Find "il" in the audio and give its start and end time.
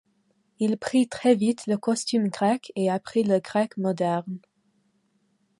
0.57-0.77